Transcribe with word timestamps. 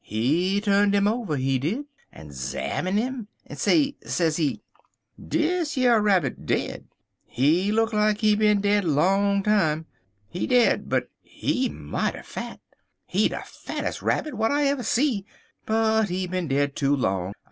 He 0.03 0.59
tu'n 0.61 0.95
'im 0.95 1.07
over, 1.07 1.35
he 1.37 1.59
did, 1.59 1.85
en 2.11 2.31
'zamine 2.31 2.97
'im, 2.97 3.27
en 3.45 3.55
say, 3.55 3.97
sezee: 4.03 4.63
"'Dish 5.27 5.77
yer 5.77 6.01
rabbit 6.01 6.47
dead. 6.47 6.87
He 7.27 7.71
look 7.71 7.93
like 7.93 8.21
he 8.21 8.35
bin 8.35 8.61
dead 8.61 8.83
long 8.83 9.43
time. 9.43 9.85
He 10.27 10.47
dead, 10.47 10.89
but 10.89 11.11
he 11.21 11.69
mighty 11.69 12.23
fat. 12.23 12.59
He 13.05 13.29
de 13.29 13.43
fattes' 13.45 14.01
rabbit 14.01 14.31
w'at 14.31 14.49
I 14.49 14.63
ever 14.69 14.81
see, 14.81 15.23
but 15.67 16.09
he 16.09 16.25
bin 16.25 16.47
dead 16.47 16.75
too 16.75 16.95
long. 16.95 17.33